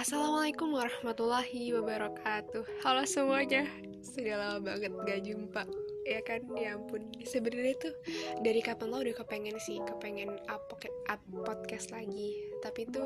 Assalamualaikum 0.00 0.72
warahmatullahi 0.72 1.68
wabarakatuh. 1.76 2.80
Halo 2.80 3.04
semuanya. 3.04 3.68
Sudah 4.00 4.40
lama 4.40 4.72
banget 4.72 4.96
gak 5.04 5.20
jumpa. 5.20 5.68
Ya 6.08 6.24
kan, 6.24 6.48
ya 6.56 6.80
ampun. 6.80 7.12
Sebenarnya 7.28 7.76
tuh 7.76 7.92
dari 8.40 8.64
kapan 8.64 8.88
lo 8.88 9.04
udah 9.04 9.12
kepengen 9.20 9.60
sih 9.60 9.84
Kepengen 9.84 10.40
up, 10.48 10.64
podcast 11.44 11.92
lagi. 11.92 12.40
Tapi 12.64 12.88
tuh 12.88 13.04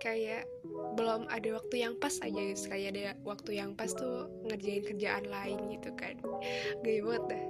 kayak 0.00 0.48
belum 0.96 1.28
ada 1.28 1.60
waktu 1.60 1.84
yang 1.84 2.00
pas 2.00 2.16
aja 2.24 2.56
Kayak 2.56 2.88
ada 2.96 3.04
waktu 3.28 3.60
yang 3.60 3.76
pas 3.76 3.92
tuh 3.92 4.32
ngerjain 4.48 4.80
kerjaan 4.80 5.28
lain 5.28 5.60
gitu 5.76 5.92
kan. 5.92 6.16
Gaya 6.80 7.04
banget 7.04 7.36
dah 7.36 7.44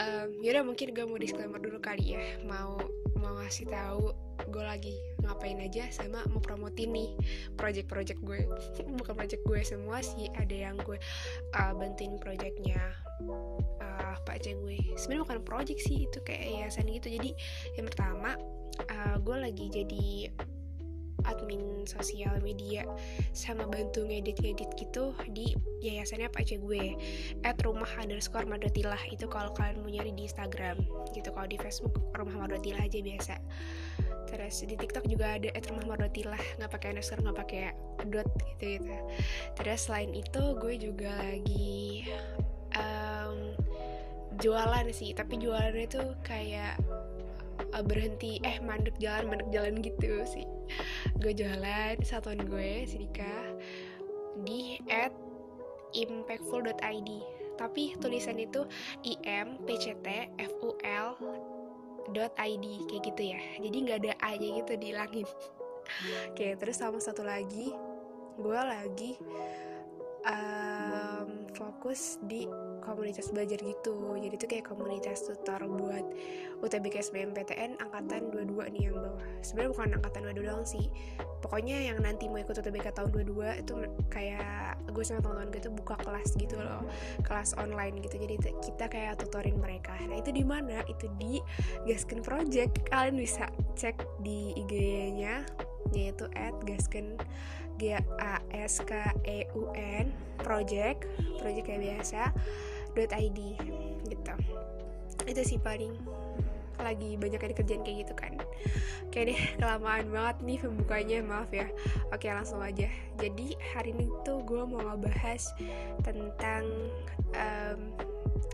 um, 0.00 0.28
Yaudah 0.40 0.64
mungkin 0.64 0.96
gue 0.96 1.04
mau 1.04 1.20
disclaimer 1.20 1.60
dulu 1.60 1.78
kali 1.78 2.16
ya. 2.16 2.40
Mau 2.48 2.80
mau 3.20 3.36
ngasih 3.36 3.68
tahu 3.68 4.16
gue 4.48 4.64
lagi 4.64 4.96
ngapain 5.20 5.60
aja 5.60 5.84
sama 5.92 6.24
mau 6.32 6.40
promotin 6.40 6.96
nih 6.96 7.12
project-project 7.60 8.24
gue 8.24 8.48
bukan 8.98 9.12
project 9.12 9.44
gue 9.44 9.60
semua 9.60 10.00
sih 10.00 10.32
ada 10.40 10.56
yang 10.56 10.80
gue 10.80 10.96
uh, 11.52 11.72
bantuin 11.76 12.16
projectnya 12.16 12.80
uh, 13.84 14.16
pak 14.24 14.40
aja 14.40 14.56
gue. 14.56 14.80
Sebenarnya 14.96 15.22
bukan 15.28 15.40
project 15.44 15.80
sih 15.84 16.08
itu 16.08 16.18
kayak 16.24 16.48
yayasan 16.48 16.88
gitu. 16.88 17.12
Jadi 17.12 17.30
yang 17.76 17.86
pertama 17.92 18.34
uh, 18.88 19.16
gue 19.20 19.36
lagi 19.36 19.66
jadi 19.68 20.32
admin 21.28 21.84
sosial 21.88 22.38
media 22.44 22.84
sama 23.32 23.64
bantu 23.66 24.04
ngedit-ngedit 24.04 24.70
gitu 24.76 25.12
di 25.32 25.52
yayasannya 25.80 26.28
Pak 26.32 26.44
Aceh 26.44 26.60
gue 26.60 26.96
at 27.44 27.56
rumah 27.64 27.88
underscore 28.00 28.46
madotilah 28.48 29.00
itu 29.08 29.24
kalau 29.28 29.52
kalian 29.56 29.80
mau 29.80 29.90
nyari 29.90 30.12
di 30.12 30.28
Instagram 30.28 30.80
gitu. 31.16 31.32
Kalau 31.32 31.48
di 31.48 31.58
Facebook 31.60 31.94
rumah 32.16 32.46
madotilah 32.46 32.84
aja 32.84 33.00
biasa. 33.00 33.34
Terus 34.30 34.62
di 34.62 34.78
TikTok 34.78 35.10
juga 35.10 35.36
ada 35.40 35.50
at 35.52 35.66
rumah 35.66 35.96
madotilah 35.96 36.38
nggak 36.60 36.70
pakai 36.70 36.88
underscore 36.94 37.22
nggak 37.24 37.38
pakai 37.42 37.62
dot 38.08 38.28
gitu 38.54 38.78
gitu. 38.78 38.96
Terus 39.58 39.80
selain 39.90 40.12
itu 40.14 40.42
gue 40.60 40.74
juga 40.78 41.10
lagi 41.18 42.06
um, 42.78 43.58
jualan 44.38 44.86
sih. 44.94 45.10
Tapi 45.16 45.40
jualannya 45.42 45.86
tuh 45.90 46.14
kayak 46.22 46.78
uh, 47.74 47.84
berhenti 47.84 48.42
eh 48.42 48.58
mandek 48.62 48.96
jalan 48.98 49.30
mandek 49.30 49.48
jalan 49.54 49.78
gitu 49.82 50.22
sih. 50.24 50.46
Gue 51.18 51.32
jualan 51.34 51.98
satuan 52.02 52.42
gue 52.46 52.86
Sidika 52.86 53.54
di 54.46 54.78
at 54.88 55.12
impactful.id 55.92 57.10
tapi 57.60 57.92
tulisan 58.00 58.40
itu 58.40 58.64
im 59.04 59.60
pct 59.68 60.06
ful 60.56 60.74
.id 62.16 62.64
kayak 62.88 63.02
gitu 63.04 63.22
ya. 63.36 63.40
Jadi 63.60 63.76
nggak 63.84 63.98
ada 64.06 64.12
a 64.24 64.30
nya 64.38 64.48
gitu 64.64 64.72
di 64.80 64.90
langit. 64.96 65.28
Oke 66.30 66.56
terus 66.56 66.78
sama 66.80 67.02
satu 67.02 67.26
lagi 67.26 67.74
gue 68.40 68.56
lagi 68.56 69.20
um, 70.26 71.48
fokus 71.54 72.20
di 72.24 72.44
komunitas 72.80 73.30
belajar 73.32 73.60
gitu. 73.60 74.16
Jadi 74.16 74.34
itu 74.34 74.46
kayak 74.48 74.66
komunitas 74.72 75.24
tutor 75.24 75.60
buat 75.68 76.04
UTBK 76.60 77.00
SBMPTN 77.12 77.80
angkatan 77.80 78.32
22 78.32 78.72
nih 78.76 78.82
yang 78.90 78.96
bawah. 78.96 79.20
Sebenarnya 79.40 79.70
bukan 79.72 79.88
angkatan 80.00 80.20
22 80.32 80.48
doang 80.48 80.66
sih. 80.66 80.86
Pokoknya 81.40 81.76
yang 81.92 81.98
nanti 82.04 82.28
mau 82.28 82.40
ikut 82.40 82.52
UTBK 82.52 82.92
tahun 82.92 83.10
22 83.16 83.64
itu 83.64 83.74
kayak 84.12 84.76
gue 84.92 85.04
sama 85.04 85.24
teman-teman 85.24 85.48
gue 85.52 85.60
tuh 85.64 85.72
buka 85.72 85.96
kelas 86.00 86.28
gitu 86.36 86.56
loh. 86.60 86.84
Kelas 87.24 87.56
online 87.56 88.00
gitu. 88.04 88.16
Jadi 88.20 88.34
kita 88.60 88.84
kayak 88.88 89.20
tutorin 89.20 89.56
mereka. 89.56 89.96
Nah 90.04 90.20
itu 90.20 90.32
di 90.32 90.44
mana? 90.44 90.84
Itu 90.88 91.08
di 91.16 91.40
Gasken 91.88 92.20
Project. 92.20 92.88
Kalian 92.92 93.16
bisa 93.16 93.48
cek 93.76 93.96
di 94.20 94.52
IG-nya 94.56 95.44
yaitu 95.96 96.28
at 96.38 96.54
gasken 96.68 97.18
G 97.80 97.96
A 97.96 98.36
S 98.52 98.84
K 98.84 99.16
E 99.24 99.48
U 99.56 99.72
N 99.72 100.12
project 100.36 101.08
project 101.40 101.64
kayak 101.64 101.80
biasa 101.80 102.28
.id 102.92 103.38
gitu. 104.04 104.34
Itu 105.24 105.40
sih 105.40 105.56
paling 105.56 105.96
lagi 106.80 107.16
banyak 107.20 107.40
yang 107.40 107.52
dikerjain 107.52 107.82
kayak 107.84 107.98
gitu 108.04 108.14
kan. 108.16 108.32
Oke 109.08 109.32
deh 109.32 109.40
kelamaan 109.56 110.08
banget 110.12 110.36
nih 110.44 110.58
pembukanya 110.60 111.18
maaf 111.24 111.48
ya. 111.52 111.68
Oke 112.12 112.28
langsung 112.28 112.60
aja. 112.60 112.88
Jadi 113.16 113.56
hari 113.76 113.96
ini 113.96 114.12
tuh 114.24 114.44
gue 114.44 114.64
mau 114.64 114.80
ngebahas 114.80 115.56
tentang 116.04 116.64
um, 117.36 117.80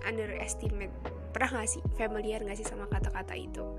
underestimate. 0.07 0.95
Pernah 1.35 1.63
gak 1.63 1.71
sih 1.71 1.83
familiar 1.99 2.43
gak 2.43 2.59
sih 2.59 2.67
sama 2.67 2.89
kata-kata 2.89 3.35
itu 3.37 3.77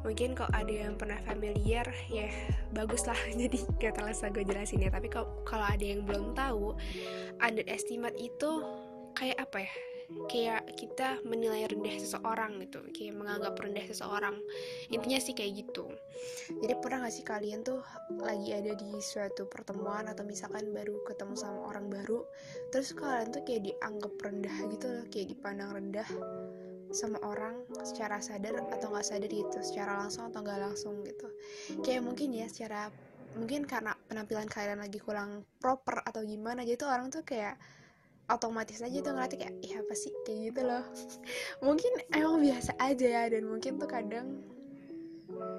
mungkin 0.00 0.32
kalau 0.32 0.50
ada 0.56 0.72
yang 0.72 0.96
pernah 0.96 1.20
familiar 1.28 1.86
ya 2.08 2.28
bagus 2.72 3.04
lah 3.04 3.18
jadi 3.40 3.58
gak 3.76 4.00
terasa 4.00 4.32
gue 4.32 4.44
jelasin 4.44 4.84
ya 4.84 4.90
tapi 4.92 5.12
kalau 5.12 5.66
ada 5.66 5.84
yang 5.84 6.04
belum 6.06 6.32
tahu 6.32 6.76
underestimate 7.40 8.16
itu 8.16 8.64
kayak 9.14 9.38
apa 9.42 9.58
ya? 9.66 9.72
Kayak 10.26 10.74
kita 10.74 11.22
menilai 11.22 11.70
rendah 11.70 11.94
seseorang 11.94 12.58
gitu. 12.66 12.82
Kayak 12.90 13.14
menganggap 13.14 13.54
rendah 13.54 13.86
seseorang. 13.86 14.42
Intinya 14.90 15.22
sih 15.22 15.38
kayak 15.38 15.62
gitu. 15.62 15.86
Jadi 16.58 16.74
pernah 16.82 17.06
gak 17.06 17.14
sih 17.14 17.22
kalian 17.22 17.62
tuh 17.62 17.78
lagi 18.18 18.50
ada 18.50 18.74
di 18.74 18.90
suatu 18.98 19.46
pertemuan 19.46 20.10
atau 20.10 20.26
misalkan 20.26 20.74
baru 20.74 20.98
ketemu 21.06 21.34
sama 21.38 21.70
orang 21.70 21.86
baru 21.88 22.26
terus 22.70 22.92
kalian 22.92 23.32
tuh 23.32 23.42
kayak 23.42 23.66
dianggap 23.66 24.12
rendah 24.20 24.56
gitu 24.70 24.86
loh 24.86 25.04
kayak 25.08 25.26
dipandang 25.32 25.70
rendah 25.72 26.08
sama 26.90 27.22
orang 27.22 27.54
secara 27.86 28.18
sadar 28.18 28.66
atau 28.70 28.90
nggak 28.90 29.06
sadar 29.06 29.30
gitu 29.30 29.58
secara 29.62 30.02
langsung 30.02 30.26
atau 30.26 30.42
nggak 30.42 30.60
langsung 30.60 30.94
gitu. 31.06 31.28
Kayak 31.86 32.02
mungkin 32.06 32.34
ya 32.34 32.46
secara 32.50 32.90
mungkin 33.38 33.62
karena 33.62 33.94
penampilan 34.10 34.50
kalian 34.50 34.82
lagi 34.82 34.98
kurang 34.98 35.46
proper 35.62 36.02
atau 36.02 36.26
gimana 36.26 36.66
jadi 36.66 36.74
tuh 36.82 36.90
orang 36.90 37.14
tuh 37.14 37.22
kayak 37.22 37.54
otomatis 38.30 38.82
aja 38.82 38.98
tuh 39.02 39.14
ngeliatnya 39.14 39.38
kayak 39.46 39.54
ih 39.62 39.74
apa 39.78 39.94
sih? 39.94 40.12
Kayak 40.26 40.38
gitu 40.50 40.60
loh. 40.66 40.84
Mungkin 41.66 41.92
emang 42.14 42.38
biasa 42.42 42.78
aja 42.78 43.06
ya 43.06 43.24
dan 43.26 43.46
mungkin 43.46 43.78
tuh 43.78 43.90
kadang 43.90 44.28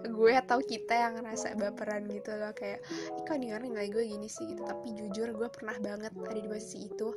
gue 0.04 0.34
atau 0.36 0.60
kita 0.60 0.92
yang 0.92 1.14
ngerasa 1.16 1.56
baperan 1.56 2.04
gitu 2.12 2.36
loh 2.36 2.52
kayak 2.52 2.84
ih 3.16 3.24
kok 3.24 3.40
nih 3.40 3.56
orang 3.56 3.72
nggak 3.72 3.88
gue 3.92 4.04
gini 4.04 4.28
sih? 4.28 4.48
Gitu. 4.48 4.64
Tapi 4.64 4.88
jujur 4.96 5.32
gue 5.36 5.50
pernah 5.52 5.76
banget 5.80 6.12
ada 6.16 6.40
di 6.40 6.48
posisi 6.48 6.88
itu. 6.88 7.12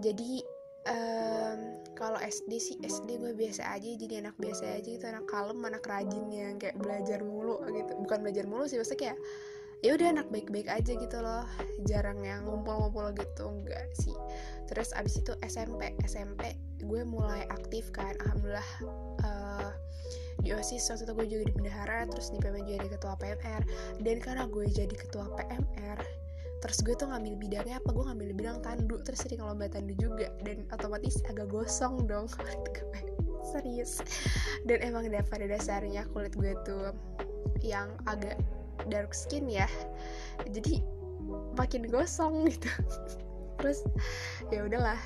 Jadi 0.00 0.59
um, 0.90 1.58
kalau 1.94 2.18
SD 2.18 2.52
sih 2.58 2.76
SD 2.82 3.22
gue 3.22 3.32
biasa 3.36 3.70
aja 3.70 3.86
jadi 3.86 4.24
anak 4.24 4.36
biasa 4.40 4.78
aja 4.80 4.88
gitu 4.88 5.04
anak 5.06 5.26
kalem 5.30 5.60
anak 5.62 5.84
rajin 5.86 6.26
yang 6.32 6.58
kayak 6.58 6.76
belajar 6.76 7.22
mulu 7.22 7.62
gitu. 7.70 7.92
Bukan 8.02 8.18
belajar 8.26 8.44
mulu 8.50 8.66
sih 8.66 8.76
maksudnya 8.80 9.14
kayak 9.14 9.18
ya 9.80 9.96
udah 9.96 10.08
anak 10.12 10.26
baik-baik 10.28 10.68
aja 10.68 10.92
gitu 10.96 11.18
loh. 11.22 11.46
Jarang 11.86 12.20
yang 12.26 12.44
ngumpul-ngumpul 12.44 13.14
gitu 13.14 13.44
enggak 13.48 13.86
sih. 13.96 14.16
Terus 14.66 14.90
abis 14.96 15.22
itu 15.22 15.32
SMP 15.46 15.94
SMP 16.04 16.58
gue 16.80 17.02
mulai 17.04 17.44
aktif 17.52 17.92
kan 17.92 18.16
alhamdulillah 18.24 18.70
uh, 19.24 19.70
di 20.40 20.56
OSIS 20.56 20.88
waktu 20.88 21.04
itu 21.04 21.12
gue 21.12 21.26
juga 21.28 21.44
di 21.52 21.54
bendahara 21.54 22.08
terus 22.08 22.32
di 22.32 22.40
PMR 22.40 22.64
jadi 22.64 22.88
ketua 22.88 23.14
PMR 23.20 23.62
dan 24.00 24.16
karena 24.24 24.44
gue 24.48 24.66
jadi 24.72 24.94
ketua 24.96 25.28
PMR 25.36 25.98
terus 26.60 26.84
gue 26.84 26.94
tuh 26.96 27.08
ngambil 27.08 27.34
bidangnya 27.40 27.80
apa? 27.80 27.90
Gue 27.92 28.04
ngambil 28.06 28.28
bidang 28.36 28.58
tandu. 28.60 29.00
Terus 29.02 29.24
sering 29.24 29.40
lomba 29.40 29.66
tandu 29.66 29.96
juga. 29.96 30.28
Dan 30.44 30.68
otomatis 30.72 31.20
agak 31.26 31.48
gosong 31.48 32.04
dong. 32.04 32.28
Kulit 32.28 32.60
gue 32.76 33.00
serius. 33.44 34.04
Dan 34.68 34.84
emang 34.84 35.08
pada 35.28 35.44
dasarnya 35.48 36.04
kulit 36.12 36.36
gue 36.36 36.52
tuh 36.68 36.92
yang 37.64 37.92
agak 38.06 38.36
dark 38.88 39.16
skin 39.16 39.48
ya. 39.48 39.68
Jadi 40.48 40.84
makin 41.56 41.88
gosong 41.88 42.48
gitu. 42.48 42.68
Terus 43.60 43.84
ya 44.52 44.64
udahlah. 44.64 45.00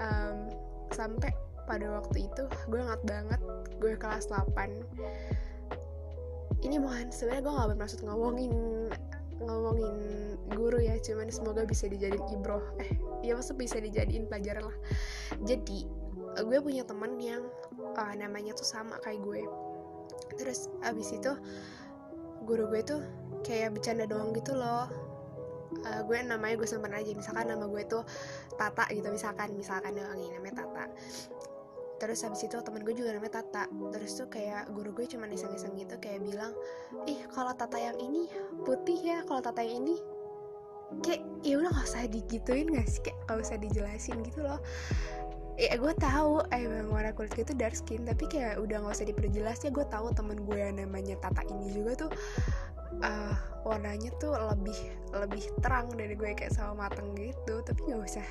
Um, 0.00 0.50
sampai 0.92 1.30
pada 1.68 2.00
waktu 2.00 2.26
itu 2.26 2.44
gue 2.68 2.80
ngat 2.80 3.02
banget. 3.04 3.40
Gue 3.78 3.94
kelas 3.96 4.28
8 4.32 4.52
ini 6.62 6.78
mohon 6.78 7.10
sebenarnya 7.10 7.42
gue 7.42 7.52
gak 7.58 7.68
bermaksud 7.74 8.00
ngomongin 8.06 8.52
ngomongin 9.46 9.96
guru 10.52 10.78
ya 10.82 10.98
cuman 11.00 11.28
semoga 11.32 11.62
bisa 11.64 11.88
dijadiin 11.88 12.22
ibroh. 12.32 12.62
Eh 12.82 12.96
ya 13.24 13.38
maksud 13.38 13.56
bisa 13.56 13.78
dijadiin 13.78 14.28
pelajaran 14.28 14.68
lah. 14.68 14.78
Jadi 15.44 15.88
gue 16.32 16.58
punya 16.64 16.82
teman 16.88 17.20
yang 17.20 17.44
uh, 17.96 18.14
namanya 18.16 18.56
tuh 18.56 18.66
sama 18.66 18.96
kayak 19.00 19.20
gue. 19.24 19.42
Terus 20.40 20.72
abis 20.84 21.16
itu 21.16 21.32
guru 22.44 22.68
gue 22.72 22.82
tuh 22.82 23.00
kayak 23.46 23.76
bercanda 23.78 24.08
doang 24.08 24.32
gitu 24.36 24.56
loh. 24.56 24.88
Uh, 25.82 26.04
gue 26.04 26.18
namanya 26.20 26.56
gue 26.60 26.68
simpan 26.68 26.92
aja. 26.96 27.12
Misalkan 27.12 27.48
nama 27.48 27.64
gue 27.64 27.82
tuh 27.88 28.04
Tata 28.56 28.84
gitu 28.92 29.08
misalkan 29.08 29.56
misalkan 29.56 29.96
doang 29.96 30.20
ini 30.20 30.36
namanya 30.36 30.64
Tata 30.64 30.84
terus 32.02 32.26
habis 32.26 32.42
itu 32.42 32.58
temen 32.58 32.82
gue 32.82 32.98
juga 32.98 33.14
namanya 33.14 33.38
Tata. 33.38 33.70
Terus 33.94 34.18
tuh 34.18 34.26
kayak 34.26 34.74
guru 34.74 34.90
gue 34.90 35.06
cuma 35.06 35.30
iseng-iseng 35.30 35.78
gitu 35.78 35.94
kayak 36.02 36.18
bilang 36.26 36.50
ih 37.06 37.22
kalau 37.30 37.54
Tata 37.54 37.78
yang 37.78 37.94
ini 38.02 38.26
putih 38.66 38.98
ya 38.98 39.22
kalau 39.22 39.38
Tata 39.38 39.62
yang 39.62 39.86
ini. 39.86 40.02
Kayak 41.00 41.22
ya 41.40 41.54
udah 41.56 41.70
gak 41.72 41.86
usah 41.88 42.04
digituin 42.10 42.68
gak 42.74 42.90
sih? 42.90 43.00
Kayak 43.06 43.16
gak 43.30 43.38
usah 43.38 43.56
dijelasin 43.62 44.18
gitu 44.26 44.42
loh. 44.42 44.58
Ya 45.54 45.78
gue 45.78 45.94
tahu 45.94 46.42
emang 46.50 46.90
warna 46.90 47.14
kulit 47.14 47.30
gue 47.38 47.46
tuh 47.46 47.54
dark 47.54 47.78
skin 47.78 48.02
tapi 48.02 48.26
kayak 48.26 48.58
udah 48.58 48.82
nggak 48.82 48.98
usah 48.98 49.06
diperjelas. 49.06 49.62
Ya 49.62 49.70
gue 49.70 49.86
tahu 49.86 50.10
temen 50.10 50.42
gue 50.42 50.58
yang 50.58 50.82
namanya 50.82 51.14
Tata 51.22 51.46
ini 51.46 51.70
juga 51.70 52.08
tuh 52.08 52.10
uh, 52.98 53.36
warnanya 53.62 54.10
tuh 54.18 54.34
lebih 54.34 54.76
lebih 55.14 55.44
terang 55.62 55.86
dari 55.94 56.18
gue 56.18 56.34
kayak 56.34 56.50
sama 56.50 56.90
mateng 56.90 57.14
gitu. 57.14 57.62
Tapi 57.62 57.80
nggak 57.88 58.02
usah 58.02 58.26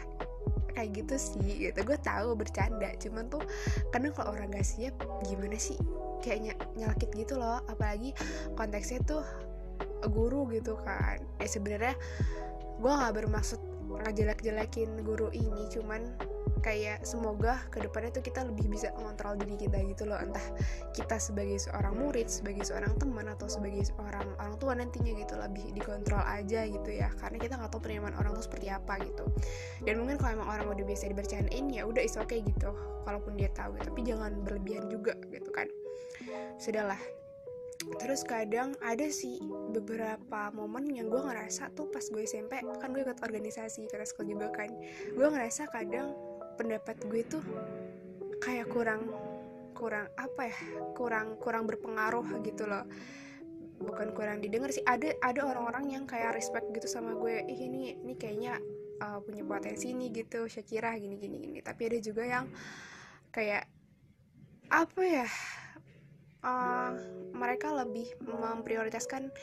kayak 0.74 0.90
gitu 1.04 1.16
sih 1.20 1.70
gitu. 1.70 1.80
Gue 1.84 1.98
tahu 2.02 2.34
bercanda 2.36 2.90
cuman 2.98 3.28
tuh 3.28 3.44
kadang 3.92 4.14
kalau 4.16 4.36
orang 4.36 4.52
gak 4.52 4.66
siap 4.66 4.96
gimana 5.28 5.56
sih? 5.60 5.78
Kayak 6.22 6.40
ny 6.42 6.52
nyelakit 6.82 7.10
gitu 7.14 7.38
loh 7.38 7.62
apalagi 7.68 8.16
konteksnya 8.56 9.02
tuh 9.04 9.24
guru 10.10 10.50
gitu 10.50 10.78
kan. 10.82 11.22
Eh 11.42 11.50
sebenarnya 11.50 11.94
gue 12.82 12.92
nggak 12.92 13.14
bermaksud 13.14 13.62
ngejelek-jelekin 13.92 15.06
guru 15.06 15.30
ini 15.36 15.70
cuman 15.70 16.02
kayak 16.62 17.04
semoga 17.04 17.58
ke 17.74 17.82
depannya 17.82 18.14
tuh 18.14 18.24
kita 18.24 18.46
lebih 18.46 18.70
bisa 18.70 18.94
mengontrol 18.96 19.36
diri 19.36 19.58
kita 19.58 19.82
gitu 19.84 20.06
loh. 20.06 20.18
Entah 20.22 20.44
kita 20.94 21.18
sebagai 21.18 21.58
seorang 21.58 21.98
murid 21.98 22.30
sebagai 22.30 22.64
seorang 22.64 22.94
teman 23.02 23.28
atau 23.28 23.50
sebagai 23.50 23.82
seorang 23.84 24.26
orang 24.38 24.56
tua 24.62 24.78
nantinya 24.78 25.12
gitu 25.18 25.34
lebih 25.36 25.74
dikontrol 25.74 26.22
aja 26.22 26.64
gitu 26.70 26.90
ya. 26.94 27.10
Karena 27.18 27.38
kita 27.42 27.58
nggak 27.58 27.72
tahu 27.74 27.82
penerimaan 27.84 28.16
orang 28.16 28.38
tuh 28.38 28.46
seperti 28.46 28.70
apa 28.70 29.02
gitu. 29.02 29.26
Dan 29.84 30.06
mungkin 30.06 30.22
kalau 30.22 30.42
emang 30.42 30.50
orang 30.50 30.66
udah 30.72 30.86
biasa 30.86 31.10
dibercandain 31.10 31.66
ya 31.74 31.84
udah 31.84 32.02
is 32.06 32.16
oke 32.16 32.30
okay 32.30 32.46
gitu. 32.46 32.72
Kalaupun 33.02 33.34
dia 33.36 33.50
tahu 33.52 33.76
gitu. 33.76 33.90
tapi 33.92 34.02
jangan 34.06 34.32
berlebihan 34.46 34.86
juga 34.88 35.18
gitu 35.34 35.50
kan. 35.50 35.68
Sudahlah 36.62 37.02
terus 37.98 38.22
kadang 38.22 38.78
ada 38.86 39.10
sih 39.10 39.42
beberapa 39.74 40.54
momen 40.54 40.86
yang 40.94 41.10
gue 41.10 41.18
ngerasa 41.18 41.74
tuh 41.74 41.90
pas 41.90 42.06
gue 42.06 42.22
SMP 42.30 42.62
kan 42.62 42.94
gue 42.94 43.02
ikut 43.02 43.18
organisasi 43.26 43.90
karena 43.90 44.06
sekolah 44.06 44.28
juga 44.30 44.48
kan. 44.54 44.70
Gue 45.18 45.28
ngerasa 45.28 45.66
kadang 45.74 46.14
pendapat 46.56 46.98
gue 47.08 47.22
tuh 47.28 47.44
kayak 48.42 48.68
kurang 48.72 49.12
kurang 49.78 50.10
apa 50.18 50.50
ya 50.50 50.58
kurang 50.94 51.38
kurang 51.42 51.66
berpengaruh 51.66 52.26
gitu 52.46 52.70
loh. 52.70 52.86
Bukan 53.82 54.14
kurang 54.14 54.46
didengar 54.46 54.70
sih 54.70 54.86
ada 54.86 55.10
ada 55.26 55.42
orang-orang 55.42 55.90
yang 55.90 56.04
kayak 56.06 56.38
respect 56.38 56.70
gitu 56.74 56.86
sama 56.86 57.18
gue. 57.18 57.42
Ih 57.50 57.60
ini 57.66 57.98
ini 57.98 58.14
kayaknya 58.14 58.62
uh, 59.02 59.18
punya 59.26 59.42
potensi 59.42 59.90
nih 59.94 60.10
gitu 60.14 60.46
Shakira 60.46 60.94
gini 61.02 61.18
gini 61.18 61.38
gini. 61.42 61.60
Tapi 61.66 61.82
ada 61.90 61.98
juga 61.98 62.24
yang 62.26 62.46
kayak 63.34 63.66
apa 64.72 65.02
ya 65.04 65.28
uh, 66.46 66.92
mereka 67.34 67.74
lebih 67.74 68.08
memprioritaskan 68.22 69.34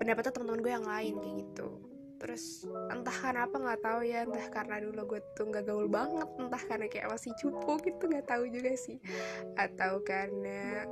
pendapatnya 0.00 0.32
teman-teman 0.32 0.62
gue 0.64 0.72
yang 0.72 0.86
lain 0.88 1.14
kayak 1.20 1.36
gitu 1.44 1.93
terus 2.24 2.64
entah 2.88 3.12
kenapa 3.12 3.60
nggak 3.60 3.84
tahu 3.84 4.00
ya 4.00 4.24
entah 4.24 4.48
karena 4.48 4.80
dulu 4.80 5.12
gue 5.12 5.20
tuh 5.36 5.44
nggak 5.44 5.68
gaul 5.68 5.84
banget 5.92 6.24
entah 6.40 6.62
karena 6.64 6.88
kayak 6.88 7.12
masih 7.12 7.36
cupu 7.36 7.76
gitu 7.84 8.08
nggak 8.08 8.24
tahu 8.24 8.48
juga 8.48 8.72
sih. 8.80 8.96
Atau 9.60 10.00
karena 10.00 10.88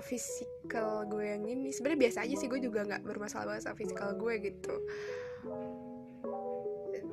fisikal 0.00 1.04
gue 1.04 1.36
yang 1.36 1.44
ini. 1.44 1.68
Sebenarnya 1.68 2.00
biasa 2.08 2.18
aja 2.24 2.34
sih 2.40 2.48
gue 2.48 2.64
juga 2.64 2.80
nggak 2.88 3.04
bermasalah 3.04 3.52
banget 3.52 3.62
sama 3.68 3.76
fisikal 3.76 4.10
gue 4.16 4.34
gitu. 4.40 4.74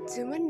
Cuman 0.08 0.44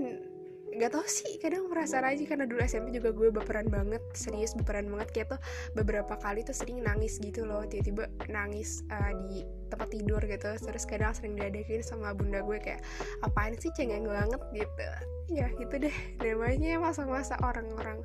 nggak 0.72 0.92
tau 0.94 1.04
sih 1.04 1.42
kadang 1.42 1.68
merasa 1.68 2.00
aja 2.00 2.24
karena 2.24 2.48
dulu 2.48 2.64
SMP 2.64 2.96
juga 2.96 3.12
gue 3.12 3.28
baperan 3.34 3.68
banget 3.68 4.00
serius 4.14 4.54
baperan 4.54 4.94
banget. 4.94 5.10
Kayak 5.10 5.28
tuh 5.36 5.42
beberapa 5.74 6.14
kali 6.22 6.46
tuh 6.46 6.54
sering 6.54 6.86
nangis 6.86 7.18
gitu 7.18 7.50
loh 7.50 7.66
tiba-tiba 7.66 8.14
nangis 8.30 8.86
uh, 8.94 9.12
di 9.26 9.42
tempat 9.72 9.88
tidur 9.90 10.20
gitu 10.28 10.52
terus 10.60 10.84
kadang 10.84 11.16
sering 11.16 11.40
diadakin 11.40 11.80
sama 11.80 12.12
bunda 12.12 12.44
gue 12.44 12.60
kayak 12.60 12.84
apaan 13.24 13.56
sih 13.56 13.72
cengeng 13.72 14.04
banget 14.04 14.42
gitu. 14.52 14.88
Ya 15.32 15.48
gitu 15.56 15.88
deh. 15.88 15.96
Namanya 16.20 16.76
masa-masa 16.84 17.40
orang-orang 17.40 18.04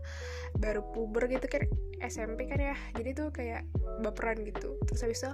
baru 0.63 0.87
puber 0.95 1.27
gitu 1.27 1.51
kan 1.51 1.67
SMP 1.99 2.47
kan 2.47 2.63
ya. 2.63 2.77
Jadi 2.95 3.11
tuh 3.19 3.29
kayak 3.35 3.67
baperan 4.01 4.47
gitu. 4.47 4.79
Terus 4.87 5.01
habis 5.03 5.21
itu 5.27 5.33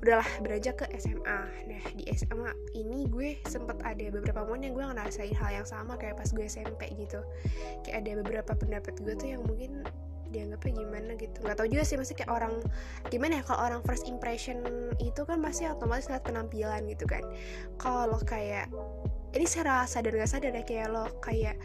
udahlah 0.00 0.28
beranjak 0.40 0.80
ke 0.80 0.86
SMA 0.96 1.38
nah 1.66 1.82
di 1.92 2.08
SMA 2.16 2.50
ini 2.78 3.04
gue 3.10 3.36
sempet 3.44 3.76
ada 3.84 4.08
beberapa 4.08 4.46
momen 4.48 4.70
yang 4.70 4.74
gue 4.78 4.84
ngerasain 4.86 5.34
hal 5.36 5.50
yang 5.62 5.68
sama 5.68 6.00
kayak 6.00 6.16
pas 6.16 6.30
gue 6.32 6.46
SMP 6.48 6.88
gitu. 6.96 7.20
Kayak 7.84 7.96
ada 8.06 8.10
beberapa 8.24 8.52
pendapat 8.56 8.94
gue 9.04 9.14
tuh 9.18 9.28
yang 9.36 9.42
mungkin 9.44 9.84
dianggapnya 10.30 10.72
gimana 10.82 11.10
gitu. 11.16 11.36
Nggak 11.42 11.56
tahu 11.62 11.68
juga 11.70 11.84
sih 11.84 11.96
masih 11.98 12.14
kayak 12.18 12.30
orang 12.32 12.54
gimana 13.08 13.40
ya 13.40 13.42
kalau 13.46 13.60
orang 13.62 13.80
first 13.86 14.06
impression 14.10 14.62
itu 14.98 15.22
kan 15.24 15.38
pasti 15.40 15.66
otomatis 15.66 16.10
lihat 16.10 16.26
penampilan 16.26 16.86
gitu 16.90 17.04
kan. 17.06 17.22
Kalau 17.78 18.18
kayak 18.22 18.70
ini 19.36 19.44
secara 19.44 19.84
sadar 19.84 20.16
gak 20.16 20.32
sadar 20.32 20.52
ya 20.56 20.64
kayak 20.64 20.88
lo 20.88 21.12
kayak 21.20 21.60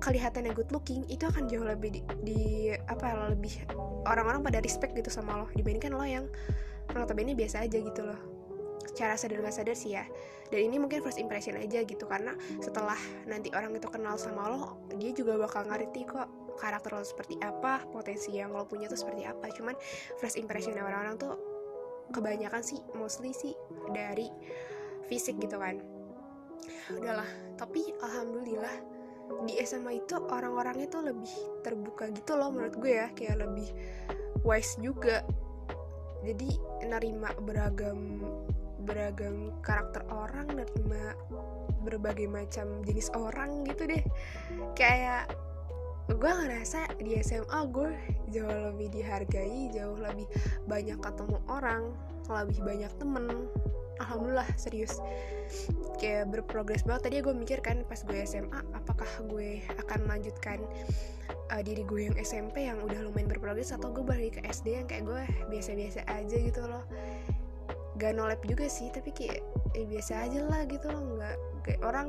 kelihatannya 0.00 0.56
good 0.56 0.72
looking 0.72 1.04
itu 1.12 1.28
akan 1.28 1.44
jauh 1.52 1.68
lebih 1.68 1.92
di, 1.92 2.00
di 2.24 2.40
apa 2.88 3.04
ya, 3.04 3.16
lebih 3.28 3.52
orang-orang 4.08 4.40
pada 4.40 4.64
respect 4.64 4.96
gitu 4.96 5.12
sama 5.12 5.44
lo 5.44 5.46
dibandingkan 5.52 5.92
lo 5.92 6.04
yang 6.08 6.24
notabene 6.96 7.36
biasa 7.36 7.68
aja 7.68 7.76
gitu 7.76 8.00
loh. 8.00 8.16
Secara 8.88 9.20
sadar 9.20 9.44
gak 9.44 9.52
sadar 9.52 9.76
sih 9.76 9.92
ya. 9.94 10.08
Dan 10.50 10.66
ini 10.66 10.82
mungkin 10.82 11.04
first 11.04 11.20
impression 11.20 11.54
aja 11.54 11.84
gitu 11.86 12.08
karena 12.10 12.34
setelah 12.58 12.98
nanti 13.28 13.54
orang 13.54 13.70
itu 13.76 13.86
kenal 13.86 14.18
sama 14.18 14.50
lo 14.50 14.82
dia 14.98 15.14
juga 15.14 15.38
bakal 15.38 15.68
ngerti 15.70 16.02
kok 16.10 16.26
karakter 16.60 16.92
lo 16.92 17.00
seperti 17.00 17.40
apa 17.40 17.88
potensi 17.88 18.36
yang 18.36 18.52
lo 18.52 18.68
punya 18.68 18.86
tuh 18.86 19.00
seperti 19.00 19.24
apa. 19.24 19.48
Cuman 19.48 19.72
first 20.20 20.36
impression 20.36 20.76
orang-orang 20.76 21.16
tuh 21.16 21.34
kebanyakan 22.12 22.60
sih 22.60 22.78
mostly 22.92 23.32
sih 23.32 23.56
dari 23.90 24.28
fisik 25.08 25.40
gitu 25.40 25.56
kan. 25.56 25.80
Udahlah 26.92 27.26
tapi 27.56 27.80
alhamdulillah 28.04 28.76
di 29.46 29.56
SMA 29.62 30.04
itu 30.04 30.18
orang-orangnya 30.18 30.90
tuh 30.90 31.06
lebih 31.06 31.32
terbuka 31.64 32.10
gitu 32.12 32.36
loh 32.36 32.52
menurut 32.52 32.76
gue 32.76 32.92
ya. 32.92 33.08
Kayak 33.16 33.48
lebih 33.48 33.72
wise 34.44 34.76
juga. 34.76 35.24
Jadi 36.20 36.60
nerima 36.84 37.32
beragam 37.40 38.20
beragam 38.84 39.52
karakter 39.64 40.04
orang 40.08 40.52
nerima 40.52 41.16
berbagai 41.80 42.28
macam 42.28 42.84
jenis 42.84 43.08
orang 43.16 43.64
gitu 43.64 43.88
deh. 43.88 44.04
Kayak 44.76 45.32
gue 46.16 46.32
ngerasa 46.32 46.98
di 46.98 47.18
SMA 47.22 47.60
gue 47.70 47.90
jauh 48.34 48.50
lebih 48.72 48.88
dihargai 48.94 49.70
jauh 49.74 49.98
lebih 49.98 50.26
banyak 50.66 50.98
ketemu 50.98 51.38
orang 51.50 51.90
lebih 52.30 52.62
banyak 52.62 52.92
temen. 53.02 53.50
Alhamdulillah 54.00 54.48
serius. 54.54 55.02
Kayak 55.98 56.32
berprogres 56.32 56.86
banget. 56.86 57.10
Tadi 57.10 57.16
gue 57.20 57.34
mikir 57.34 57.58
kan 57.60 57.82
pas 57.84 58.00
gue 58.06 58.22
SMA 58.24 58.62
apakah 58.72 59.10
gue 59.26 59.60
akan 59.82 60.06
melanjutkan 60.06 60.62
uh, 61.50 61.60
diri 61.60 61.82
gue 61.84 62.08
yang 62.08 62.16
SMP 62.22 62.70
yang 62.70 62.80
udah 62.80 63.02
lumayan 63.04 63.28
berprogres 63.28 63.74
atau 63.74 63.90
gue 63.92 64.06
balik 64.06 64.38
ke 64.38 64.40
SD 64.46 64.78
yang 64.78 64.86
kayak 64.86 65.04
gue 65.04 65.22
biasa-biasa 65.52 66.06
aja 66.06 66.36
gitu 66.38 66.62
loh. 66.64 66.86
Gak 67.98 68.16
nolep 68.16 68.40
juga 68.46 68.70
sih 68.70 68.88
tapi 68.88 69.12
kayak 69.12 69.44
eh, 69.76 69.84
biasa 69.84 70.30
aja 70.30 70.40
lah 70.48 70.62
gitu 70.64 70.88
loh. 70.88 71.02
Nggak 71.18 71.36
kayak 71.66 71.80
orang 71.84 72.08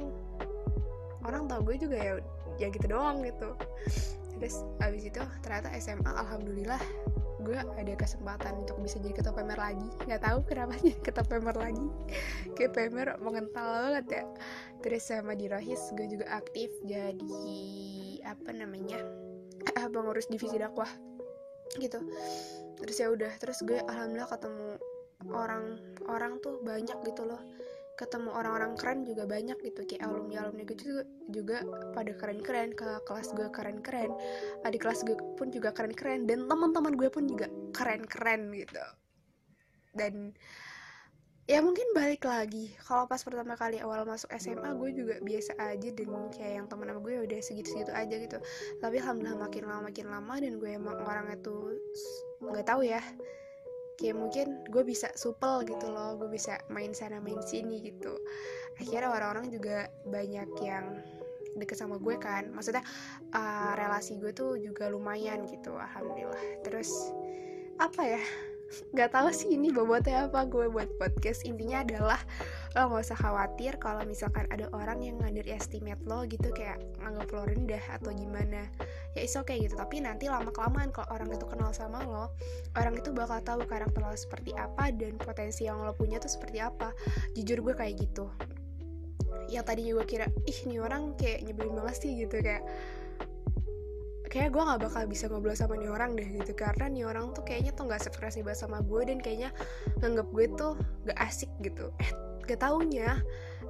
orang 1.27 1.49
tau 1.49 1.59
gue 1.65 1.75
juga 1.75 1.97
ya 1.97 2.13
ya 2.57 2.67
gitu 2.71 2.87
doang 2.89 3.23
gitu. 3.23 3.55
Terus 4.41 4.65
abis 4.81 5.03
itu 5.05 5.21
ternyata 5.45 5.69
SMA 5.77 6.09
alhamdulillah 6.09 6.81
gue 7.41 7.57
ada 7.57 7.93
kesempatan 7.97 8.65
untuk 8.65 8.77
bisa 8.81 9.01
jadi 9.01 9.21
ketua 9.21 9.33
pemer 9.33 9.57
lagi. 9.57 9.89
Nggak 10.05 10.21
tahu 10.21 10.39
kenapa 10.45 10.73
jadi 10.81 10.97
ketua 11.01 11.25
pemer 11.25 11.55
lagi. 11.57 11.87
Kayak 12.57 12.71
pemer 12.77 13.07
mengental 13.21 13.67
banget 13.69 14.05
ya. 14.21 14.23
Terus 14.81 15.03
sama 15.05 15.33
di 15.37 15.45
rohis 15.49 15.81
gue 15.97 16.07
juga 16.09 16.25
aktif 16.33 16.69
jadi 16.85 17.41
apa 18.25 18.49
namanya 18.53 19.01
pengurus 19.93 20.29
divisi 20.29 20.57
dakwah 20.57 20.89
gitu. 21.77 22.01
Terus 22.81 22.97
ya 22.97 23.07
udah 23.13 23.33
terus 23.37 23.61
gue 23.65 23.77
alhamdulillah 23.77 24.29
ketemu 24.29 24.69
orang 25.29 25.77
orang 26.09 26.41
tuh 26.41 26.57
banyak 26.65 26.97
gitu 27.05 27.29
loh 27.29 27.41
ketemu 28.01 28.33
orang-orang 28.33 28.73
keren 28.73 29.05
juga 29.05 29.29
banyak 29.29 29.61
gitu. 29.61 29.85
Kayak 29.85 30.09
alumni 30.09 30.41
alumni 30.41 30.65
gue 30.65 30.77
juga, 31.29 31.61
pada 31.93 32.11
keren-keren 32.17 32.73
ke 32.73 32.89
kelas 33.05 33.29
gue 33.37 33.47
keren-keren 33.53 34.09
adik 34.65 34.81
kelas 34.81 35.05
gue 35.05 35.13
pun 35.37 35.53
juga 35.53 35.69
keren-keren 35.69 36.25
dan 36.25 36.49
teman-teman 36.49 36.97
gue 36.97 37.09
pun 37.13 37.29
juga 37.29 37.45
keren-keren 37.77 38.49
gitu. 38.57 38.81
Dan 39.93 40.33
ya 41.45 41.59
mungkin 41.59 41.83
balik 41.91 42.23
lagi 42.23 42.71
kalau 42.85 43.05
pas 43.05 43.19
pertama 43.21 43.59
kali 43.59 43.83
awal 43.83 44.07
masuk 44.07 44.31
SMA 44.39 44.71
gue 44.77 44.89
juga 44.97 45.15
biasa 45.21 45.51
aja 45.59 45.89
dan 45.93 46.09
kayak 46.31 46.53
yang 46.63 46.67
temen 46.71 46.87
sama 46.89 46.99
gue 47.05 47.13
udah 47.21 47.39
segitu-segitu 47.43 47.91
aja 47.93 48.15
gitu. 48.17 48.37
Tapi 48.81 48.97
alhamdulillah 48.97 49.37
makin 49.45 49.63
lama 49.69 49.81
makin 49.93 50.07
lama 50.09 50.35
dan 50.41 50.53
gue 50.57 50.69
emang 50.73 50.97
orangnya 51.05 51.37
tuh 51.45 51.77
nggak 52.41 52.65
tahu 52.65 52.81
ya 52.81 53.03
kayak 54.01 54.17
mungkin 54.17 54.65
gue 54.65 54.81
bisa 54.81 55.13
supel 55.13 55.61
gitu 55.69 55.93
loh 55.93 56.17
gue 56.17 56.25
bisa 56.33 56.57
main 56.73 56.89
sana 56.97 57.21
main 57.21 57.37
sini 57.45 57.77
gitu. 57.85 58.17
Akhirnya 58.81 59.13
orang-orang 59.13 59.53
juga 59.53 59.85
banyak 60.09 60.49
yang 60.65 60.85
deket 61.61 61.77
sama 61.77 62.01
gue 62.01 62.17
kan. 62.17 62.49
Maksudnya 62.49 62.81
uh, 63.37 63.77
relasi 63.77 64.17
gue 64.17 64.33
tuh 64.33 64.57
juga 64.57 64.89
lumayan 64.89 65.45
gitu 65.45 65.77
alhamdulillah. 65.77 66.65
Terus 66.65 66.89
apa 67.77 68.17
ya 68.17 68.23
nggak 68.95 69.11
tahu 69.11 69.29
sih 69.35 69.55
ini 69.55 69.71
bobotnya 69.71 70.27
apa 70.27 70.47
gue 70.47 70.67
buat 70.71 70.87
podcast. 70.97 71.43
Intinya 71.43 71.83
adalah 71.83 72.19
lo 72.75 72.87
nggak 72.87 73.03
usah 73.03 73.19
khawatir 73.19 73.75
kalau 73.83 74.03
misalkan 74.07 74.47
ada 74.47 74.71
orang 74.71 75.03
yang 75.03 75.19
estimate 75.51 75.99
lo 76.07 76.23
gitu 76.23 76.49
kayak 76.55 76.79
nganggap 77.03 77.27
lo 77.35 77.43
rendah 77.47 77.83
atau 77.99 78.11
gimana. 78.15 78.67
Ya 79.17 79.21
is 79.27 79.35
okay 79.35 79.59
gitu. 79.59 79.75
Tapi 79.75 79.99
nanti 79.99 80.31
lama 80.31 80.49
kelamaan 80.49 80.89
kalau 80.95 81.11
orang 81.11 81.29
itu 81.31 81.45
kenal 81.47 81.75
sama 81.75 82.03
lo 82.07 82.31
orang 82.79 82.95
itu 82.95 83.11
bakal 83.11 83.43
tahu 83.43 83.61
karakter 83.67 84.01
lo 84.01 84.15
seperti 84.15 84.55
apa 84.55 84.89
dan 84.95 85.19
potensi 85.19 85.67
yang 85.67 85.83
lo 85.83 85.91
punya 85.91 86.17
tuh 86.17 86.31
seperti 86.31 86.63
apa. 86.63 86.95
Jujur 87.35 87.59
gue 87.61 87.75
kayak 87.75 87.99
gitu. 87.99 88.31
Yang 89.51 89.63
tadinya 89.67 89.91
gue 89.99 90.05
kira 90.07 90.25
ih 90.47 90.59
nih 90.67 90.79
orang 90.79 91.15
kayak 91.19 91.43
nyebelin 91.43 91.75
banget 91.75 91.95
sih 91.99 92.11
gitu 92.15 92.39
kayak 92.39 92.63
kayak 94.31 94.55
gue 94.55 94.63
gak 94.63 94.79
bakal 94.79 95.03
bisa 95.11 95.27
ngobrol 95.27 95.51
sama 95.51 95.75
nih 95.75 95.91
orang 95.91 96.15
deh 96.15 96.23
gitu. 96.23 96.55
Karena 96.55 96.87
nih 96.87 97.03
orang 97.03 97.35
tuh 97.35 97.43
kayaknya 97.43 97.75
tuh 97.75 97.91
gak 97.91 97.99
sekresi 97.99 98.39
banget 98.39 98.63
sama 98.63 98.79
gue 98.79 99.01
dan 99.03 99.19
kayaknya 99.19 99.51
nganggap 99.99 100.27
gue 100.31 100.45
tuh 100.55 100.73
gak 101.03 101.19
asik 101.19 101.51
gitu. 101.59 101.91
Eh 101.99 102.09
gak 102.47 102.63
taunya 102.63 103.19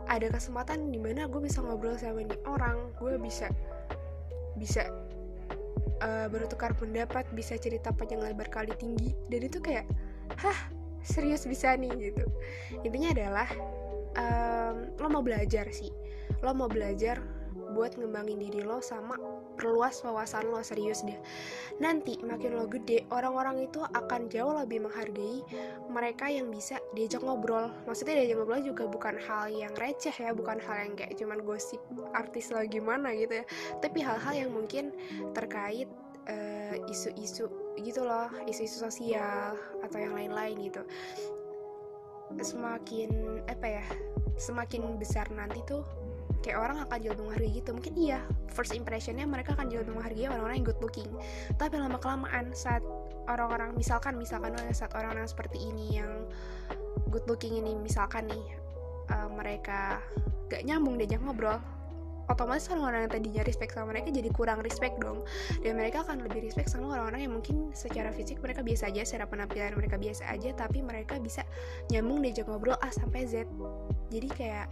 ada 0.06 0.30
kesempatan 0.30 0.94
di 0.94 1.02
mana 1.02 1.26
gue 1.26 1.42
bisa 1.42 1.66
ngobrol 1.66 1.98
sama 1.98 2.22
nih 2.22 2.38
orang. 2.46 2.94
Gue 3.02 3.18
bisa 3.18 3.50
bisa 4.54 4.86
uh, 6.06 6.30
bertukar 6.30 6.78
pendapat 6.78 7.26
bisa 7.34 7.58
cerita 7.58 7.90
panjang 7.90 8.22
lebar 8.22 8.46
kali 8.54 8.78
tinggi. 8.78 9.18
Dan 9.34 9.50
itu 9.50 9.58
kayak 9.58 9.90
hah 10.38 10.70
serius 11.02 11.50
bisa 11.50 11.74
nih? 11.74 11.90
gitu. 12.14 12.30
Intinya 12.86 13.10
adalah 13.18 13.50
um, 14.14 14.94
lo 15.02 15.08
mau 15.10 15.26
belajar 15.26 15.66
sih. 15.74 15.90
Lo 16.46 16.54
mau 16.54 16.70
belajar 16.70 17.18
buat 17.74 17.98
ngembangin 17.98 18.38
diri 18.38 18.62
lo 18.62 18.78
sama 18.78 19.41
perluas 19.62 20.02
wawasan 20.02 20.50
lo 20.50 20.66
serius 20.66 21.06
deh. 21.06 21.22
Nanti 21.78 22.18
makin 22.26 22.58
lo 22.58 22.66
gede 22.66 23.06
orang-orang 23.14 23.70
itu 23.70 23.78
akan 23.86 24.26
jauh 24.34 24.58
lebih 24.58 24.82
menghargai 24.82 25.46
mereka 25.94 26.26
yang 26.34 26.50
bisa 26.50 26.82
diajak 26.98 27.22
ngobrol. 27.22 27.70
Maksudnya 27.86 28.26
diajak 28.26 28.42
ngobrol 28.42 28.66
juga 28.66 28.90
bukan 28.90 29.22
hal 29.22 29.54
yang 29.54 29.78
receh 29.78 30.14
ya 30.18 30.34
bukan 30.34 30.58
hal 30.58 30.90
yang 30.90 30.94
kayak 30.98 31.14
cuman 31.14 31.46
gosip 31.46 31.78
artis 32.18 32.50
lo 32.50 32.66
gimana 32.66 33.14
gitu 33.14 33.46
ya. 33.46 33.46
Tapi 33.78 34.02
hal-hal 34.02 34.34
yang 34.34 34.50
mungkin 34.50 34.90
terkait 35.38 35.86
eh, 36.26 36.82
isu-isu 36.90 37.46
uh, 37.46 37.78
gitu 37.78 38.02
loh 38.02 38.30
isu-isu 38.50 38.82
sosial 38.82 39.54
atau 39.86 39.98
yang 40.02 40.18
lain-lain 40.18 40.58
gitu. 40.66 40.82
Semakin 42.42 43.44
apa 43.46 43.68
ya 43.68 43.86
semakin 44.42 44.98
besar 44.98 45.30
nanti 45.30 45.62
tuh 45.70 45.86
kayak 46.42 46.58
orang 46.58 46.78
akan 46.82 46.98
lebih 47.02 47.24
menghargai 47.24 47.52
gitu. 47.54 47.70
Mungkin 47.74 47.94
iya 47.98 48.20
first 48.52 48.74
impressionnya 48.74 49.26
mereka 49.26 49.54
akan 49.56 49.70
lebih 49.70 49.94
menghargai 49.94 50.28
orang-orang 50.30 50.56
yang 50.62 50.68
good 50.68 50.82
looking. 50.82 51.10
Tapi 51.56 51.78
lama 51.78 51.98
kelamaan 52.02 52.52
saat 52.52 52.84
orang-orang 53.30 53.78
misalkan 53.78 54.18
misalkan 54.18 54.54
saat 54.74 54.92
orang-orang 54.98 55.30
seperti 55.30 55.62
ini 55.62 56.02
yang 56.02 56.26
good 57.14 57.24
looking 57.30 57.56
ini 57.62 57.78
misalkan 57.78 58.28
nih 58.28 58.46
uh, 59.14 59.30
mereka 59.32 60.02
gak 60.50 60.68
nyambung 60.68 61.00
diajak 61.00 61.22
ngobrol 61.24 61.62
otomatis 62.32 62.72
orang-orang 62.72 63.06
yang 63.06 63.12
tadinya 63.12 63.44
respect 63.44 63.76
sama 63.76 63.92
mereka 63.92 64.08
jadi 64.08 64.30
kurang 64.32 64.64
respect 64.64 64.96
dong. 65.04 65.28
Dan 65.60 65.76
mereka 65.76 66.08
akan 66.08 66.24
lebih 66.24 66.48
respect 66.48 66.72
sama 66.72 66.96
orang-orang 66.96 67.28
yang 67.28 67.34
mungkin 67.36 67.76
secara 67.76 68.16
fisik 68.16 68.40
mereka 68.40 68.64
biasa 68.64 68.88
aja 68.88 69.04
secara 69.04 69.28
penampilan 69.28 69.76
mereka 69.76 70.00
biasa 70.00 70.32
aja 70.32 70.56
tapi 70.56 70.80
mereka 70.80 71.20
bisa 71.20 71.44
nyambung 71.92 72.24
diajak 72.24 72.48
ngobrol 72.48 72.80
A 72.80 72.88
sampai 72.88 73.28
Z. 73.28 73.44
Jadi 74.08 74.28
kayak 74.32 74.72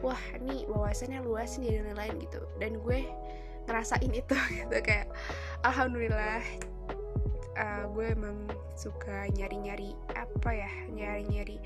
wah 0.00 0.20
ini 0.40 0.64
wawasannya 0.68 1.20
luas 1.24 1.56
nih 1.60 1.80
dan 1.80 1.92
lain-lain 1.92 2.16
gitu. 2.24 2.40
Dan 2.56 2.80
gue 2.80 3.06
ngerasain 3.68 4.10
itu 4.10 4.36
gitu. 4.58 4.76
Kayak 4.80 5.12
alhamdulillah 5.64 6.42
uh, 7.56 7.84
gue 7.92 8.06
emang 8.12 8.48
suka 8.76 9.28
nyari-nyari 9.36 9.92
apa 10.16 10.50
ya 10.52 10.72
nyari-nyari 10.92 11.60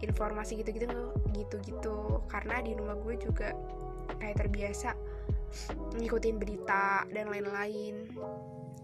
informasi 0.00 0.60
gitu-gitu 0.64 1.12
gitu-gitu. 1.36 2.24
Karena 2.28 2.64
di 2.64 2.72
rumah 2.72 2.96
gue 3.00 3.14
juga 3.20 3.52
kayak 4.20 4.36
terbiasa 4.40 4.96
ngikutin 5.98 6.36
berita 6.40 7.04
dan 7.12 7.28
lain-lain. 7.28 8.08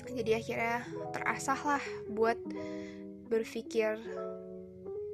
Jadi 0.06 0.30
akhirnya 0.38 0.87
terasah 1.11 1.61
lah 1.66 1.85
buat 2.06 2.38
berpikir 3.26 3.99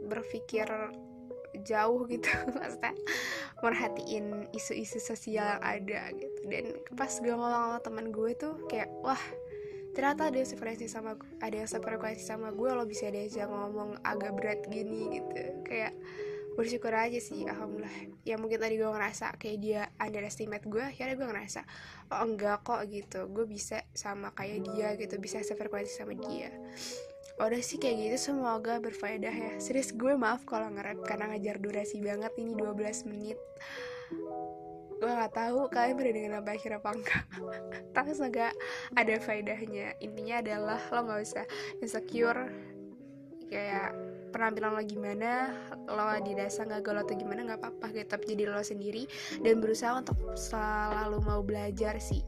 berpikir 0.05 0.69
jauh 1.65 2.05
gitu. 2.11 2.29
Maksudnya 2.59 2.95
merhatiin 3.63 4.51
isu-isu 4.51 4.99
sosial 4.99 5.59
yang 5.59 5.63
ada 5.63 6.03
gitu. 6.19 6.41
Dan 6.51 6.65
pas 6.99 7.11
gue 7.11 7.31
ngomong 7.33 7.79
sama 7.79 7.79
teman 7.81 8.07
gue 8.11 8.31
tuh 8.35 8.55
kayak 8.67 8.91
wah 9.01 9.21
ternyata 9.93 10.33
ada 10.33 10.37
yang 10.41 10.49
sefrekuensi 10.49 10.89
sama 10.89 11.21
ada 11.39 11.57
yang 11.57 11.69
sefrekuensi 11.69 12.25
sama 12.25 12.49
gue 12.51 12.71
lo 12.73 12.89
bisa 12.89 13.13
diajak 13.13 13.47
ngomong 13.47 14.03
agak 14.03 14.35
berat 14.35 14.61
gini 14.67 15.23
gitu. 15.23 15.63
Kayak 15.63 15.95
bersyukur 16.53 16.93
aja 16.93 17.17
sih 17.17 17.49
alhamdulillah. 17.49 18.13
Ya 18.29 18.37
mungkin 18.37 18.61
tadi 18.61 18.77
gue 18.77 18.91
ngerasa 18.91 19.39
kayak 19.41 19.59
dia 19.63 19.83
underestimate 19.97 20.67
gue 20.69 20.85
akhirnya 20.85 21.17
gue 21.17 21.29
ngerasa 21.31 21.61
oh 22.13 22.25
enggak 22.27 22.67
kok 22.67 22.83
gitu. 22.91 23.31
Gue 23.31 23.47
bisa 23.47 23.87
sama 23.95 24.35
kayak 24.35 24.67
dia 24.75 24.89
gitu 24.99 25.17
bisa 25.23 25.41
sefrekuensi 25.41 25.93
sama 26.03 26.19
dia 26.19 26.51
udah 27.41 27.63
sih 27.65 27.81
kayak 27.81 27.97
gitu 28.13 28.33
semoga 28.33 28.79
berfaedah 28.83 29.33
ya. 29.33 29.53
Serius 29.57 29.95
gue 29.95 30.13
maaf 30.15 30.45
kalau 30.45 30.69
nge 30.73 31.01
karena 31.07 31.33
ngajar 31.33 31.57
durasi 31.59 31.99
banget 32.05 32.33
ini 32.37 32.53
12 32.53 33.09
menit. 33.09 33.39
Gue 35.03 35.11
nggak 35.11 35.35
tahu 35.35 35.67
kalian 35.73 35.97
pernah 35.99 36.15
dengan 36.15 36.33
apa 36.45 36.51
akhir 36.55 36.73
apa 36.79 36.89
enggak. 36.95 37.25
Tapi 37.97 38.11
semoga 38.15 38.49
ada 38.95 39.15
faedahnya. 39.19 39.97
Intinya 39.99 40.45
adalah 40.45 40.81
lo 40.93 41.01
nggak 41.09 41.21
usah 41.25 41.45
insecure 41.81 42.43
kayak 43.53 43.93
penampilan 44.33 44.73
lo 44.73 44.81
gimana 44.81 45.53
lo 45.85 46.09
di 46.25 46.33
dasar 46.33 46.65
nggak 46.65 46.81
galau 46.81 47.05
atau 47.05 47.17
gimana 47.19 47.49
nggak 47.49 47.61
apa-apa. 47.61 47.87
Tetap 47.91 48.23
jadi 48.29 48.47
lo 48.47 48.63
sendiri 48.63 49.09
dan 49.43 49.59
berusaha 49.59 49.99
untuk 49.99 50.17
selalu 50.39 51.19
mau 51.25 51.41
belajar 51.43 51.97
sih 51.99 52.23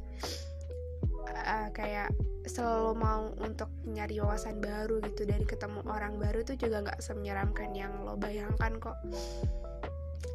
uh, 1.34 1.68
kayak 1.74 2.14
selalu 2.44 3.00
mau 3.00 3.32
untuk 3.40 3.68
nyari 3.88 4.20
wawasan 4.20 4.60
baru 4.60 5.02
gitu. 5.04 5.26
Dari 5.28 5.44
ketemu 5.44 5.82
orang 5.88 6.16
baru 6.16 6.46
tuh 6.46 6.56
juga 6.56 6.84
nggak 6.84 7.00
semenyeramkan 7.02 7.74
yang 7.76 7.92
lo 8.06 8.16
bayangkan 8.16 8.78
kok. 8.78 8.96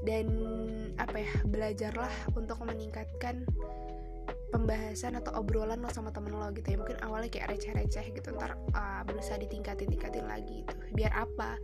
Dan 0.03 0.27
apa 0.95 1.17
ya 1.19 1.33
belajarlah 1.43 2.11
untuk 2.35 2.59
meningkatkan 2.63 3.43
pembahasan 4.49 5.13
atau 5.13 5.37
obrolan 5.37 5.77
lo 5.83 5.89
sama 5.93 6.09
temen 6.09 6.33
lo 6.33 6.49
gitu 6.55 6.73
ya. 6.73 6.77
Mungkin 6.81 6.97
awalnya 7.05 7.29
kayak 7.29 7.53
receh-receh 7.53 8.15
gitu 8.15 8.33
ntar 8.33 8.57
uh, 8.73 9.01
berusaha 9.05 9.37
ditingkatin 9.37 9.89
tingkatin 9.89 10.25
lagi 10.25 10.65
gitu. 10.65 10.75
Biar 10.97 11.13
apa 11.13 11.59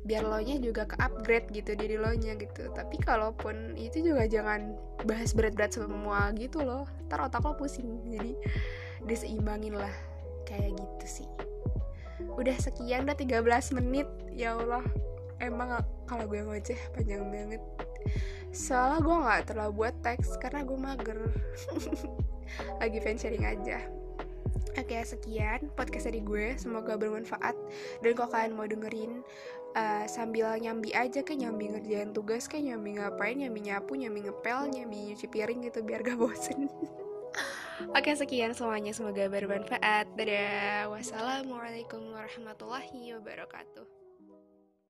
biar 0.00 0.24
lo 0.24 0.40
nya 0.40 0.56
juga 0.56 0.88
ke 0.88 0.96
upgrade 0.96 1.52
gitu 1.52 1.76
diri 1.76 2.00
lo 2.00 2.12
nya 2.16 2.36
gitu. 2.36 2.72
Tapi 2.72 2.96
kalaupun 3.00 3.76
itu 3.76 4.00
juga 4.00 4.24
jangan 4.24 4.76
bahas 5.04 5.36
berat-berat 5.36 5.76
semua 5.76 6.32
gitu 6.36 6.64
loh 6.64 6.88
ntar 7.08 7.20
otak 7.20 7.44
lo 7.44 7.56
pusing. 7.56 8.00
Jadi 8.08 8.32
diseimbangin 9.04 9.76
lah 9.76 9.92
kayak 10.48 10.76
gitu 10.76 11.06
sih. 11.22 11.28
Udah 12.36 12.56
sekian 12.56 13.04
udah 13.04 13.16
13 13.16 13.76
menit. 13.76 14.08
Ya 14.32 14.56
Allah 14.56 14.84
emang 15.40 15.84
kalau 16.08 16.24
gue 16.24 16.40
ngoceh 16.40 16.80
panjang 16.96 17.28
banget. 17.28 17.62
Soalnya 18.50 18.98
gue 19.04 19.16
nggak 19.16 19.42
terlalu 19.52 19.72
buat 19.84 19.94
teks 20.00 20.40
karena 20.40 20.64
gue 20.64 20.78
mager. 20.80 21.18
Lagi 22.82 22.98
fan 22.98 23.14
sharing 23.14 23.46
aja 23.46 23.99
Oke 24.78 24.96
sekian 25.02 25.68
podcast 25.74 26.06
dari 26.08 26.22
gue. 26.22 26.54
Semoga 26.56 26.94
bermanfaat. 26.94 27.56
Dan 28.00 28.12
kalau 28.14 28.30
kalian 28.30 28.54
mau 28.54 28.66
dengerin 28.66 29.20
uh, 29.74 30.04
Sambil 30.06 30.46
nyambi 30.58 30.94
aja 30.94 31.20
kayak 31.20 31.46
nyambi 31.46 31.70
ngerjain 31.74 32.10
tugas 32.14 32.46
Kayak 32.46 32.74
nyambi 32.74 32.98
ngapain 32.98 33.36
Nyambi 33.38 33.60
nyapu, 33.66 33.92
nyambi 33.98 34.20
ngepel, 34.26 34.70
nyambi 34.70 34.96
nyuci 35.10 35.26
piring 35.26 35.66
gitu 35.66 35.82
Biar 35.82 36.00
gak 36.06 36.18
bosen. 36.22 36.70
Oke 37.96 38.12
sekian 38.12 38.52
semuanya. 38.52 38.92
Semoga 38.92 39.26
bermanfaat. 39.26 40.12
Dadah. 40.14 40.92
Wassalamualaikum 40.92 42.12
warahmatullahi 42.12 43.16
wabarakatuh 43.16 43.99